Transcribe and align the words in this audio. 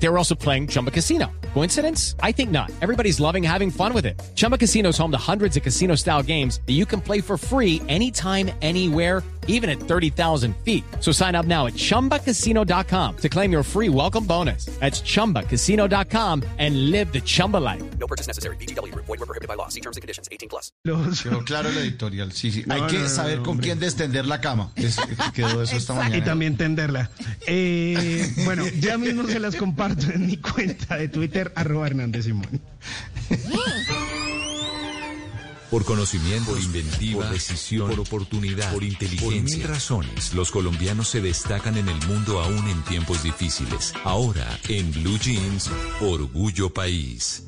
They 0.00 0.08
were 0.08 0.16
also 0.18 0.34
playing 0.36 0.68
Chumba 0.68 0.90
Casino. 0.90 1.26
Coincidence? 1.54 2.14
I 2.22 2.30
think 2.32 2.50
not. 2.50 2.70
Everybody's 2.82 3.18
loving 3.20 3.42
having 3.42 3.70
fun 3.70 3.92
with 3.92 4.06
it. 4.06 4.20
Chumba 4.36 4.56
Casino 4.58 4.90
is 4.90 4.98
home 4.98 5.10
to 5.10 5.18
hundreds 5.18 5.56
of 5.56 5.62
casino 5.64 5.96
style 5.96 6.22
games 6.22 6.60
that 6.66 6.74
you 6.74 6.86
can 6.86 7.00
play 7.00 7.20
for 7.20 7.36
free 7.36 7.82
anytime, 7.88 8.50
anywhere, 8.62 9.22
even 9.48 9.68
at 9.70 9.80
30,000 9.80 10.54
feet. 10.64 10.84
So 11.00 11.10
sign 11.10 11.34
up 11.34 11.46
now 11.46 11.66
at 11.66 11.72
chumbacasino.com 11.74 13.16
to 13.16 13.28
claim 13.28 13.50
your 13.50 13.62
free 13.64 13.88
welcome 13.88 14.24
bonus. 14.24 14.66
That's 14.78 15.00
chumbacasino.com 15.00 16.42
and 16.58 16.90
live 16.92 17.12
the 17.12 17.20
Chumba 17.22 17.56
life. 17.56 17.82
No 17.98 18.06
purchase 18.06 18.26
necessary. 18.28 18.56
BGW. 18.56 18.94
Void 18.94 19.08
were 19.08 19.26
prohibited 19.26 19.48
by 19.48 19.54
law. 19.54 19.68
See 19.68 19.80
terms 19.80 19.96
and 19.96 20.02
conditions. 20.02 20.28
18 20.30 20.48
plus. 20.48 20.70
Los- 20.84 21.22
Quedó 21.22 21.44
claro 21.44 21.70
el 21.70 21.78
editorial, 21.78 22.30
sí, 22.32 22.52
sí. 22.52 22.64
Hay 22.70 22.82
No, 22.82 22.86
que 22.86 22.96
no, 22.98 23.02
no, 23.04 23.08
saber 23.08 23.38
con 23.38 23.48
hombre. 23.52 23.64
quién 23.66 23.80
destender 23.80 24.26
la 24.26 24.40
cama. 24.40 24.70
Es- 24.76 24.98
quedó 25.34 25.62
eso 25.62 25.76
esta 25.76 26.14
y 26.16 26.20
también 26.20 26.56
tenderla. 26.56 27.10
Eh, 27.46 28.30
bueno, 28.44 28.64
ya 28.80 28.98
mismo 28.98 29.26
se 29.26 29.40
las 29.40 29.56
comparto 29.56 29.87
en 30.14 30.26
mi 30.26 30.36
cuenta 30.36 30.96
de 30.96 31.08
Twitter, 31.08 31.52
arroba 31.54 31.86
Hernández 31.86 32.24
Simón. 32.24 32.60
Por 35.70 35.84
conocimiento, 35.84 36.52
por 36.52 36.60
inventiva, 36.60 37.24
por 37.24 37.32
decisión, 37.32 37.90
por 37.90 38.00
oportunidad, 38.00 38.72
por 38.72 38.84
inteligencia. 38.84 39.28
Por 39.28 39.58
mil 39.58 39.68
razones, 39.68 40.32
los 40.32 40.50
colombianos 40.50 41.08
se 41.08 41.20
destacan 41.20 41.76
en 41.76 41.88
el 41.88 42.06
mundo 42.06 42.40
aún 42.40 42.68
en 42.68 42.82
tiempos 42.84 43.22
difíciles. 43.22 43.92
Ahora, 44.02 44.58
en 44.68 44.90
Blue 44.92 45.18
Jeans, 45.18 45.70
Orgullo 46.00 46.72
País. 46.72 47.44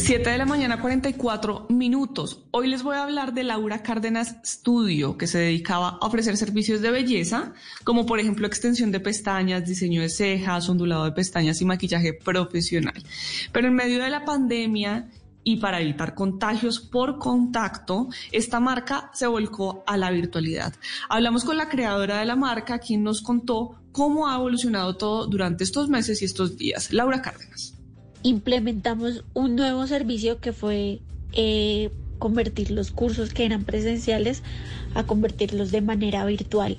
7 0.00 0.30
de 0.30 0.38
la 0.38 0.46
mañana, 0.46 0.80
44 0.80 1.66
minutos. 1.68 2.42
Hoy 2.52 2.68
les 2.68 2.82
voy 2.82 2.96
a 2.96 3.02
hablar 3.02 3.34
de 3.34 3.44
Laura 3.44 3.82
Cárdenas 3.82 4.36
Studio, 4.44 5.18
que 5.18 5.26
se 5.26 5.38
dedicaba 5.38 5.98
a 6.00 6.06
ofrecer 6.06 6.38
servicios 6.38 6.80
de 6.80 6.90
belleza, 6.90 7.52
como 7.84 8.06
por 8.06 8.18
ejemplo 8.18 8.46
extensión 8.46 8.92
de 8.92 9.00
pestañas, 9.00 9.66
diseño 9.66 10.00
de 10.00 10.08
cejas, 10.08 10.68
ondulado 10.70 11.04
de 11.04 11.12
pestañas 11.12 11.60
y 11.60 11.66
maquillaje 11.66 12.14
profesional. 12.14 12.94
Pero 13.52 13.68
en 13.68 13.74
medio 13.74 14.02
de 14.02 14.08
la 14.08 14.24
pandemia 14.24 15.10
y 15.44 15.56
para 15.56 15.80
evitar 15.82 16.14
contagios 16.14 16.80
por 16.80 17.18
contacto, 17.18 18.08
esta 18.32 18.58
marca 18.58 19.10
se 19.12 19.26
volcó 19.26 19.84
a 19.86 19.98
la 19.98 20.10
virtualidad. 20.10 20.72
Hablamos 21.10 21.44
con 21.44 21.58
la 21.58 21.68
creadora 21.68 22.20
de 22.20 22.24
la 22.24 22.36
marca, 22.36 22.78
quien 22.78 23.02
nos 23.02 23.20
contó 23.20 23.76
cómo 23.92 24.28
ha 24.28 24.36
evolucionado 24.36 24.96
todo 24.96 25.26
durante 25.26 25.62
estos 25.62 25.90
meses 25.90 26.22
y 26.22 26.24
estos 26.24 26.56
días. 26.56 26.90
Laura 26.90 27.20
Cárdenas. 27.20 27.69
Implementamos 28.22 29.24
un 29.34 29.56
nuevo 29.56 29.86
servicio 29.86 30.40
que 30.40 30.52
fue 30.52 31.02
eh, 31.32 31.90
convertir 32.18 32.70
los 32.70 32.90
cursos 32.90 33.32
que 33.32 33.44
eran 33.46 33.64
presenciales 33.64 34.42
a 34.94 35.04
convertirlos 35.04 35.70
de 35.70 35.82
manera 35.82 36.24
virtual. 36.24 36.78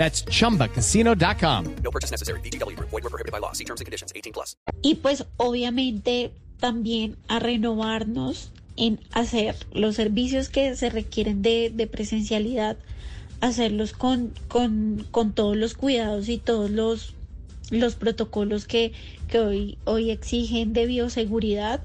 That's 0.00 0.24
chumbacasino.com. 0.24 1.76
No 1.84 1.90
purchase 1.90 2.10
necessary. 2.10 2.40
BGW. 2.40 2.74
Void 2.80 3.04
were 3.04 3.10
prohibited 3.10 3.32
by 3.32 3.38
law. 3.38 3.52
See 3.52 3.64
terms 3.64 3.82
and 3.82 3.86
conditions. 3.86 4.12
18 4.16 4.32
plus. 4.32 4.56
Y 4.80 4.94
pues 4.94 5.26
obviamente 5.36 6.32
también 6.58 7.18
a 7.28 7.38
renovarnos 7.38 8.50
en 8.76 8.98
hacer 9.12 9.56
los 9.74 9.96
servicios 9.96 10.48
que 10.48 10.74
se 10.74 10.88
requieren 10.88 11.42
de, 11.42 11.70
de 11.74 11.86
presencialidad, 11.86 12.78
hacerlos 13.42 13.92
con, 13.92 14.32
con, 14.48 15.06
con 15.10 15.34
todos 15.34 15.54
los 15.54 15.74
cuidados 15.74 16.30
y 16.30 16.38
todos 16.38 16.70
los, 16.70 17.14
los 17.70 17.94
protocolos 17.94 18.66
que, 18.66 18.92
que 19.28 19.38
hoy, 19.38 19.78
hoy 19.84 20.10
exigen 20.10 20.72
de 20.72 20.86
bioseguridad. 20.86 21.82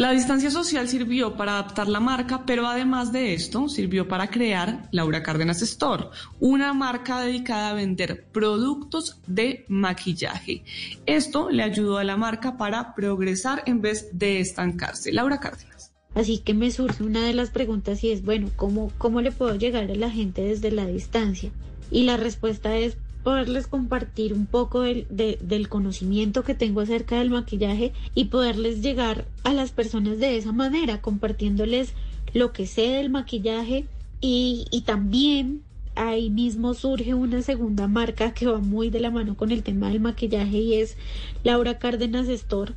La 0.00 0.12
distancia 0.12 0.50
social 0.50 0.88
sirvió 0.88 1.36
para 1.36 1.58
adaptar 1.58 1.86
la 1.86 2.00
marca, 2.00 2.46
pero 2.46 2.66
además 2.66 3.12
de 3.12 3.34
esto, 3.34 3.68
sirvió 3.68 4.08
para 4.08 4.30
crear 4.30 4.88
Laura 4.92 5.22
Cárdenas 5.22 5.60
Store, 5.60 6.06
una 6.38 6.72
marca 6.72 7.20
dedicada 7.20 7.68
a 7.68 7.74
vender 7.74 8.24
productos 8.32 9.20
de 9.26 9.66
maquillaje. 9.68 10.64
Esto 11.04 11.50
le 11.50 11.62
ayudó 11.62 11.98
a 11.98 12.04
la 12.04 12.16
marca 12.16 12.56
para 12.56 12.94
progresar 12.94 13.62
en 13.66 13.82
vez 13.82 14.08
de 14.14 14.40
estancarse. 14.40 15.12
Laura 15.12 15.38
Cárdenas. 15.38 15.92
Así 16.14 16.38
que 16.38 16.54
me 16.54 16.70
surge 16.70 17.02
una 17.02 17.22
de 17.22 17.34
las 17.34 17.50
preguntas 17.50 18.02
y 18.02 18.10
es, 18.10 18.24
bueno, 18.24 18.48
¿cómo, 18.56 18.90
cómo 18.96 19.20
le 19.20 19.32
puedo 19.32 19.54
llegar 19.56 19.90
a 19.90 19.94
la 19.94 20.08
gente 20.08 20.40
desde 20.40 20.70
la 20.70 20.86
distancia? 20.86 21.50
Y 21.90 22.04
la 22.04 22.16
respuesta 22.16 22.74
es 22.74 22.96
poderles 23.22 23.66
compartir 23.66 24.32
un 24.32 24.46
poco 24.46 24.80
del, 24.80 25.06
de- 25.10 25.38
del 25.42 25.68
conocimiento 25.68 26.42
que 26.42 26.54
tengo 26.54 26.80
acerca 26.80 27.18
del 27.18 27.30
maquillaje 27.30 27.92
y 28.14 28.26
poderles 28.26 28.82
llegar 28.82 29.26
a 29.44 29.52
las 29.52 29.70
personas 29.72 30.18
de 30.18 30.36
esa 30.36 30.52
manera, 30.52 31.00
compartiéndoles 31.00 31.94
lo 32.32 32.52
que 32.52 32.66
sé 32.66 32.82
del 32.88 33.10
maquillaje 33.10 33.86
y, 34.20 34.66
y 34.70 34.82
también 34.82 35.62
ahí 35.96 36.30
mismo 36.30 36.72
surge 36.74 37.14
una 37.14 37.42
segunda 37.42 37.88
marca 37.88 38.32
que 38.32 38.46
va 38.46 38.58
muy 38.58 38.90
de 38.90 39.00
la 39.00 39.10
mano 39.10 39.36
con 39.36 39.50
el 39.50 39.62
tema 39.62 39.88
del 39.88 40.00
maquillaje 40.00 40.58
y 40.58 40.74
es 40.74 40.96
Laura 41.44 41.78
Cárdenas 41.78 42.28
Store. 42.28 42.72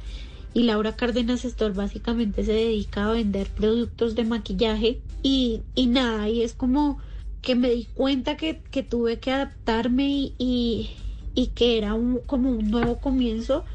Y 0.55 0.63
Laura 0.63 0.95
Cárdenas 0.95 1.45
Store 1.45 1.73
básicamente 1.73 2.43
se 2.43 2.53
dedica 2.53 3.07
a 3.07 3.13
vender 3.13 3.47
productos 3.47 4.13
de 4.15 4.23
maquillaje 4.23 4.99
y, 5.23 5.61
y 5.73 5.87
nada, 5.87 6.29
y 6.29 6.43
es 6.43 6.53
como 6.53 6.99
que 7.43 7.55
me 7.55 7.69
di 7.69 7.85
cuenta 7.93 8.37
que, 8.37 8.63
que 8.71 8.81
tuve 8.81 9.19
que 9.19 9.31
adaptarme 9.31 10.31
y, 10.37 10.89
y, 11.35 11.47
que 11.47 11.77
era 11.77 11.93
un, 11.93 12.19
como 12.25 12.49
un 12.49 12.71
nuevo 12.71 12.97
comienzo. 12.99 13.65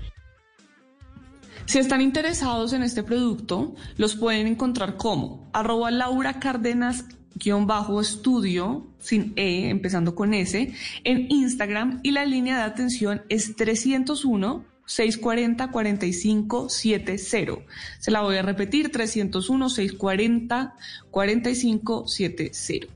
Si 1.67 1.79
están 1.79 2.01
interesados 2.01 2.73
en 2.73 2.83
este 2.83 3.03
producto, 3.03 3.75
los 3.99 4.17
pueden 4.17 4.47
encontrar 4.47 4.97
como 4.97 5.49
arroba 5.53 5.91
Laura 5.91 6.41
Cárdenas 6.41 7.05
guion 7.35 7.67
bajo 7.67 8.01
estudio 8.01 8.87
sin 8.99 9.35
E, 9.37 9.69
empezando 9.69 10.15
con 10.15 10.35
S, 10.35 10.73
en 11.05 11.31
Instagram 11.31 12.01
y 12.03 12.13
la 12.13 12.25
línea 12.25 12.57
de 12.57 12.63
atención 12.63 13.23
es 13.29 13.55
301 13.55 14.65
640 14.89 15.71
4570. 15.71 17.65
Se 17.99 18.11
la 18.11 18.23
voy 18.23 18.37
a 18.37 18.43
repetir, 18.43 18.91
301 18.91 19.69
640 19.69 20.75
4570. 21.11 22.87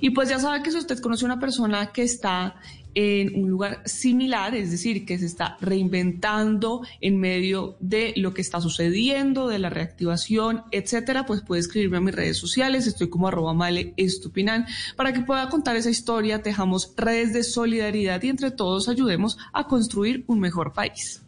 Y 0.00 0.10
pues 0.10 0.28
ya 0.28 0.38
sabe 0.38 0.62
que 0.62 0.70
si 0.70 0.76
usted 0.76 1.00
conoce 1.00 1.24
a 1.24 1.26
una 1.26 1.40
persona 1.40 1.90
que 1.90 2.02
está 2.02 2.56
en 2.94 3.42
un 3.42 3.48
lugar 3.48 3.82
similar, 3.86 4.54
es 4.54 4.70
decir, 4.70 5.06
que 5.06 5.18
se 5.18 5.26
está 5.26 5.56
reinventando 5.60 6.82
en 7.00 7.18
medio 7.18 7.76
de 7.80 8.12
lo 8.16 8.34
que 8.34 8.42
está 8.42 8.60
sucediendo, 8.60 9.48
de 9.48 9.58
la 9.58 9.70
reactivación, 9.70 10.64
etcétera, 10.70 11.24
pues 11.24 11.40
puede 11.40 11.60
escribirme 11.60 11.98
a 11.98 12.00
mis 12.00 12.14
redes 12.14 12.38
sociales, 12.38 12.86
estoy 12.86 13.08
como 13.08 13.28
arroba 13.28 13.54
male 13.54 13.94
estupinan, 13.96 14.66
para 14.96 15.12
que 15.12 15.20
pueda 15.20 15.48
contar 15.48 15.76
esa 15.76 15.90
historia, 15.90 16.42
tejamos 16.42 16.92
redes 16.96 17.32
de 17.32 17.44
solidaridad 17.44 18.22
y 18.22 18.30
entre 18.30 18.50
todos 18.50 18.88
ayudemos 18.88 19.38
a 19.52 19.66
construir 19.68 20.24
un 20.26 20.40
mejor 20.40 20.72
país. 20.72 21.22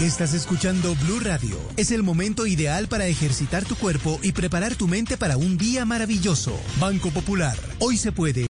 Estás 0.00 0.34
escuchando 0.34 0.96
Blue 0.96 1.20
Radio. 1.20 1.56
Es 1.76 1.92
el 1.92 2.02
momento 2.02 2.48
ideal 2.48 2.88
para 2.88 3.06
ejercitar 3.06 3.64
tu 3.64 3.76
cuerpo 3.76 4.18
y 4.24 4.32
preparar 4.32 4.74
tu 4.74 4.88
mente 4.88 5.16
para 5.16 5.36
un 5.36 5.56
día 5.56 5.84
maravilloso. 5.84 6.58
Banco 6.80 7.10
Popular. 7.10 7.56
Hoy 7.78 7.96
se 7.96 8.10
puede. 8.10 8.42